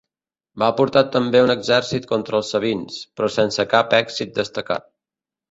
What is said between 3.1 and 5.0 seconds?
però sense cap èxit destacat.